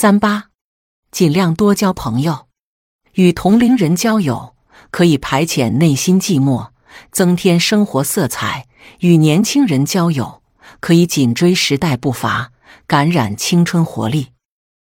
[0.00, 0.46] 三八，
[1.12, 2.46] 尽量多交朋友，
[3.16, 4.56] 与同龄人交友
[4.90, 6.70] 可以排遣内心寂寞，
[7.12, 8.64] 增添生活色彩；
[9.00, 10.40] 与年轻人交友
[10.80, 12.52] 可以紧追时代步伐，
[12.86, 14.28] 感染青春活力。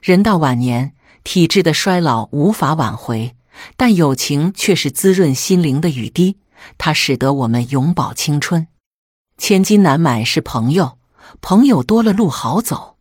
[0.00, 3.36] 人到晚年，体质的衰老无法挽回，
[3.76, 6.38] 但友情却是滋润心灵的雨滴，
[6.78, 8.68] 它使得我们永葆青春。
[9.36, 10.96] 千金难买是朋友，
[11.42, 12.93] 朋友多了路好走。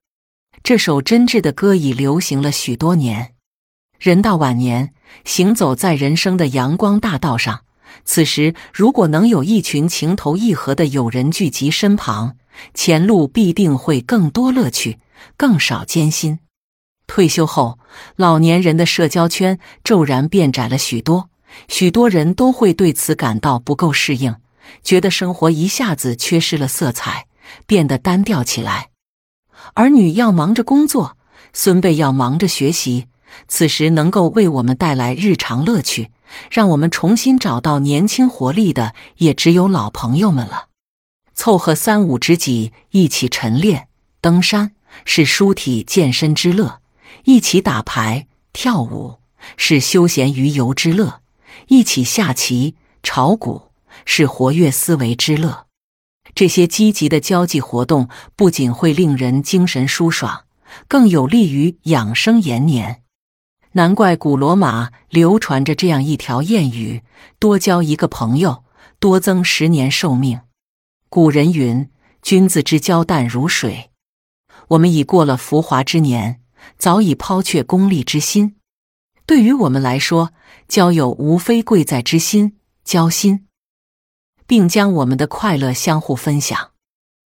[0.64, 3.34] 这首真挚的歌已流行了许多年。
[4.00, 4.94] 人到晚年，
[5.26, 7.66] 行走在人生的阳光大道上，
[8.06, 12.38] 此时如果能有一群情投意合的友人聚集身旁，
[12.74, 15.00] 前路必定会更多乐趣，
[15.36, 16.40] 更少艰辛。
[17.08, 17.78] 退休后，
[18.16, 21.30] 老年人的社交圈骤然变窄了许多，
[21.68, 24.38] 许多人都会对此感到不够适应，
[24.82, 27.28] 觉得生活一下子缺失了色彩，
[27.68, 28.93] 变得单调起来。
[29.74, 31.18] 儿女要忙着工作，
[31.54, 33.08] 孙辈要忙着学习，
[33.48, 36.12] 此时能够为我们带来日常乐趣，
[36.52, 40.68] 让我们重新找到年轻活力的，也只有老朋友们了。
[41.34, 43.88] 凑合三五知己一起晨练、
[44.22, 44.74] 登山，
[45.06, 46.80] 是舒体健身之乐。
[47.26, 49.18] 一起打牌、跳舞
[49.58, 51.22] 是休闲娱游之乐；
[51.68, 53.70] 一起下棋、炒股
[54.06, 55.66] 是活跃思维之乐。
[56.36, 60.46] 这些积极的交际活动不仅会令人精神舒爽，
[60.88, 63.04] 更有利于养生延年。
[63.74, 67.02] 难怪古罗马流传着这样一条谚语
[67.40, 68.64] ：“多交一个朋友，
[69.00, 70.42] 多增十年寿命。”
[71.10, 71.90] 古人云
[72.22, 73.90] ：“君子之交淡如水。”
[74.70, 76.40] 我们已过了浮华之年。
[76.78, 78.56] 早已抛却功利之心，
[79.26, 80.32] 对于我们来说，
[80.70, 83.43] 交友无非贵在知心、交心，
[84.48, 86.72] 并将我们的快乐相互分享。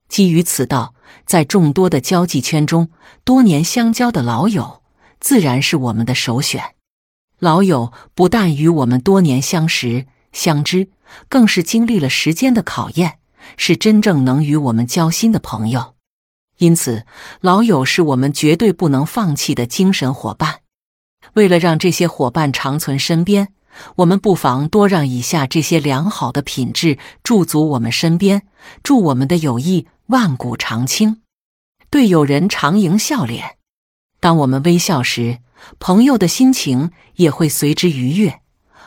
[0.09, 0.93] 基于此道，
[1.25, 2.89] 在众多的交际圈中，
[3.23, 4.81] 多年相交的老友
[5.19, 6.75] 自然是我们的首选。
[7.39, 10.89] 老友不但与我们多年相识相知，
[11.29, 13.19] 更是经历了时间的考验，
[13.57, 15.95] 是真正能与我们交心的朋友。
[16.57, 17.05] 因此，
[17.41, 20.61] 老友是我们绝对不能放弃的精神伙伴。
[21.33, 23.53] 为了让这些伙伴长存身边，
[23.97, 28.43] 我们不妨多让以下这些良好的品质驻足我们身边，
[28.83, 31.21] 祝我们的友谊万古长青。
[31.89, 33.57] 对友人常迎笑脸，
[34.19, 35.39] 当我们微笑时，
[35.79, 38.41] 朋友的心情也会随之愉悦；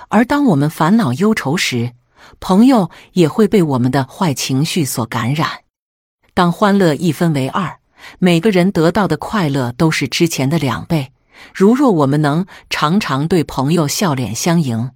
[0.09, 1.93] 而当我们烦恼忧愁时，
[2.39, 5.65] 朋友也会被我们的坏情绪所感染。
[6.35, 7.79] 当欢乐一分为二，
[8.19, 11.13] 每个人得到的快乐都是之前的两倍。
[11.55, 14.91] 如若我们能常常对朋友笑脸相迎，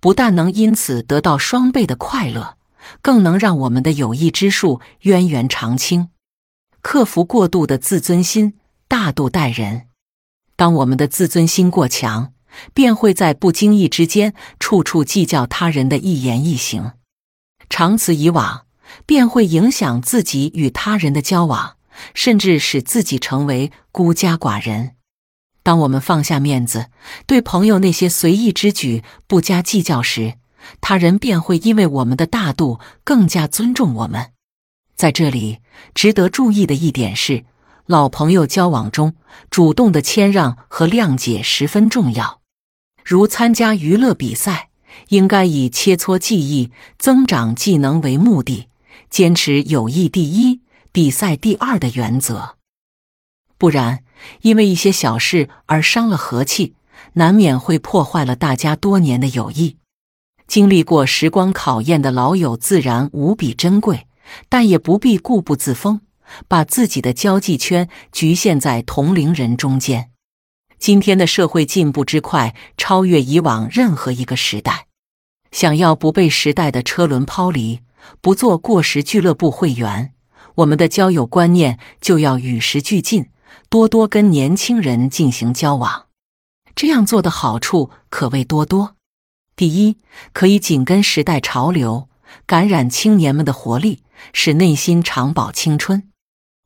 [0.00, 2.56] 不但能因此得到双倍的快乐，
[3.00, 6.08] 更能让我们的友谊之树渊源长青。
[6.80, 8.54] 克服过度的自尊心，
[8.86, 9.88] 大度待人。
[10.56, 12.32] 当我们的自尊心过强，
[12.72, 16.92] 便会在不经意之间处处计较他人的一言一行，
[17.68, 18.62] 长此以往。
[19.04, 21.76] 便会影响自己与他人的交往，
[22.14, 24.92] 甚至使自己成为孤家寡人。
[25.68, 26.86] 当我们放下面子，
[27.26, 30.36] 对朋友那些随意之举不加计较时，
[30.80, 34.30] 他人便会因为我们的大度更加尊重我们。
[34.96, 35.58] 在这里，
[35.92, 37.44] 值得注意的一点是，
[37.84, 39.14] 老朋友交往中，
[39.50, 42.40] 主动的谦让和谅解十分重要。
[43.04, 44.70] 如参加娱乐比赛，
[45.08, 48.68] 应该以切磋技艺、增长技能为目的。
[49.10, 50.62] 坚持友谊第一、
[50.92, 52.56] 比赛第二的原则，
[53.58, 54.02] 不然
[54.42, 56.74] 因为一些小事而伤了和气，
[57.14, 59.76] 难免会破坏了大家多年的友谊。
[60.46, 64.06] 经历过时光考验的老友自然无比珍贵，
[64.48, 66.00] 但也不必固步自封，
[66.48, 70.10] 把自己的交际圈局限在同龄人中间。
[70.78, 74.86] 今天的社会进步之快，超越以往任何一个时代。
[75.50, 77.80] 想要不被时代的车轮抛离。
[78.22, 80.14] 不做过时俱乐部会员，
[80.54, 83.26] 我们的交友观念就要与时俱进，
[83.68, 86.06] 多多跟年轻人进行交往。
[86.74, 88.96] 这样做的好处可谓多多。
[89.56, 89.98] 第一，
[90.32, 92.08] 可以紧跟时代潮流，
[92.46, 94.02] 感染青年们的活力，
[94.32, 96.02] 使内心长保青春；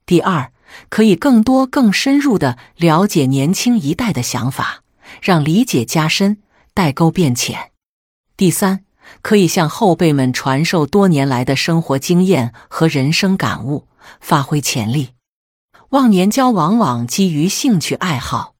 [0.04, 0.52] 第二，
[0.88, 4.82] 可以更多更深入的了解年轻一代的想法，
[5.20, 6.42] 让理解加深，
[6.74, 7.70] 代沟变浅；
[8.36, 8.84] 第三。
[9.20, 13.86] 可以向后辈们传授多年来的生活经验和人生感悟，
[14.20, 15.10] 发挥潜力。
[15.92, 18.54] 忘年交往往基于兴趣爱好，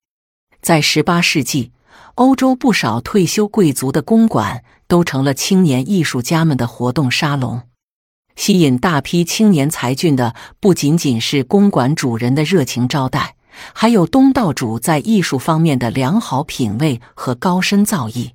[0.60, 1.72] 在十八世纪，
[2.16, 7.62] 欧洲不少退休贵族的公馆都成了青年艺术家们的活动沙龙。
[8.36, 13.36] 吸引大批青年才俊的不仅仅是公馆主人的热情招待，
[13.72, 18.32] 还有东道主在艺术方面的良好品味和高深造诣。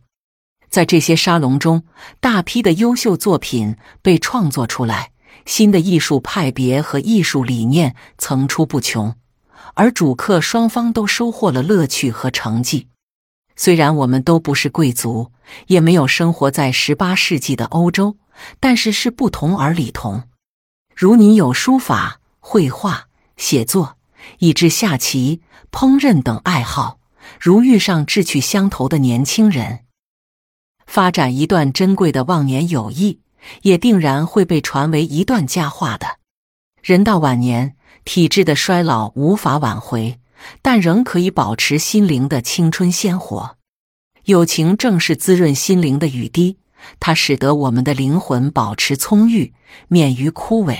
[0.71, 1.83] 在这些沙龙中，
[2.19, 5.11] 大批的优秀作品被创作出来，
[5.47, 9.15] 新的艺术派别和艺术理念层出不穷，
[9.75, 12.89] 而主客双方都收获了乐趣和成绩。
[13.55, 15.31] 虽然我们都不是贵族，
[15.67, 18.17] 也没有生活在十八世纪的欧洲，
[18.59, 20.23] 但是是不同而理同。
[20.93, 23.07] 如你有书法、绘画、
[23.37, 23.97] 写作，
[24.39, 25.41] 以至下棋、
[25.71, 26.99] 烹饪等爱好，
[27.39, 29.85] 如遇上志趣相投的年轻人，
[30.85, 33.21] 发展一段珍贵的忘年友谊，
[33.61, 36.17] 也定然会被传为一段佳话的。
[36.81, 37.75] 人到晚年，
[38.05, 40.19] 体质的衰老无法挽回。
[40.61, 43.57] 但仍可以保持心灵的青春鲜活，
[44.25, 46.59] 友情正是滋润心灵的雨滴，
[46.99, 49.53] 它使得我们的灵魂保持葱郁，
[49.87, 50.77] 免于枯萎。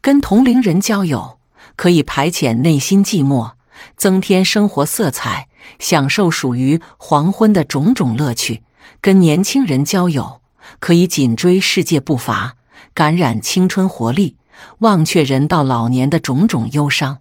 [0.00, 1.38] 跟同龄人交友，
[1.76, 3.52] 可以排遣内心寂寞，
[3.96, 5.48] 增添生活色彩，
[5.78, 8.64] 享受属于黄昏的种种乐趣。
[9.00, 10.40] 跟年轻人交友，
[10.78, 12.56] 可以紧追世界步伐，
[12.92, 14.36] 感染青春活力，
[14.78, 17.18] 忘却人到老年的种种忧伤。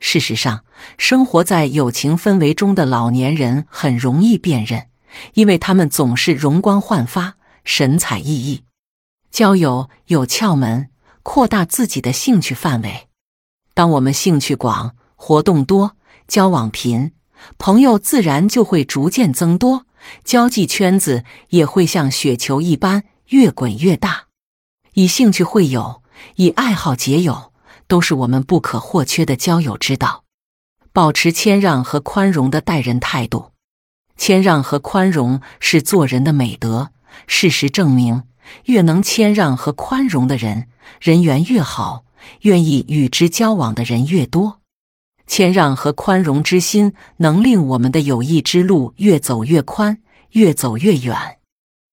[0.00, 0.64] 事实上，
[0.96, 4.86] 生活在友情氛围中的老年人很容易辨认，
[5.34, 7.34] 因为他们总是容光焕发、
[7.64, 8.60] 神采奕奕。
[9.30, 10.88] 交友有窍门，
[11.22, 13.08] 扩大自己的兴趣范围。
[13.74, 15.96] 当我们兴趣广、活动多、
[16.28, 17.12] 交往频，
[17.58, 19.84] 朋友自然就会逐渐增多，
[20.24, 24.26] 交际圈子也会像雪球一般越滚越大。
[24.94, 26.02] 以兴趣会友，
[26.36, 27.52] 以爱好结友。
[27.88, 30.24] 都是我们不可或缺的交友之道。
[30.92, 33.52] 保持谦让和宽容的待人态度，
[34.14, 36.90] 谦让和宽容是做人的美德。
[37.26, 38.24] 事实证明，
[38.64, 40.68] 越能谦让和宽容的人，
[41.00, 42.04] 人缘越好，
[42.42, 44.57] 愿意与之交往的人越多。
[45.28, 51.38] 谦让和宽容之心，能令我们的友谊之路越走越宽，越走越远。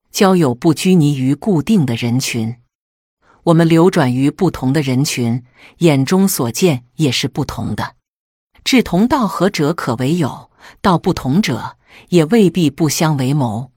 [0.10, 2.56] 交友不拘泥于固定的人群。
[3.44, 5.44] 我们流转于不同的人群，
[5.80, 7.96] 眼中所见也是不同的。
[8.64, 10.50] 志同道合者可为友，
[10.82, 11.76] 道不同者
[12.10, 13.72] 也未必不相为谋。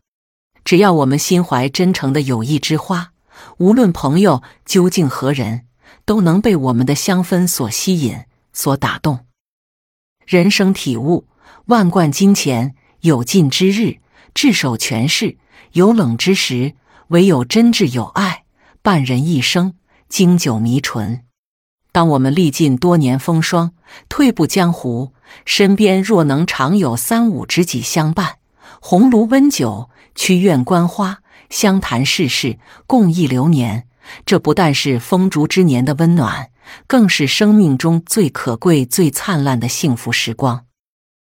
[0.65, 3.13] 只要我们心怀真诚的友谊之花，
[3.59, 5.67] 无论朋友究竟何人，
[6.07, 8.17] 都能被我们的香氛所吸引、
[8.53, 9.28] 所打动。
[10.29, 11.27] 人生体悟：
[11.69, 13.97] 万贯金钱有尽之日，
[14.35, 15.39] 炙手权势
[15.73, 16.75] 有冷之时，
[17.07, 18.45] 唯有真挚友爱。
[18.83, 19.73] 伴人一生，
[20.07, 21.23] 经久弥纯。
[21.93, 23.73] 当我们历尽多年风霜，
[24.11, 25.15] 退步江湖，
[25.47, 28.35] 身边若能常有三五知己相伴，
[28.83, 33.87] 红炉温酒，曲院观花，相谈世事，共忆流年，
[34.27, 36.51] 这不但是风烛之年的温暖，
[36.87, 40.68] 更是生命中最可贵、最灿烂的幸福时光。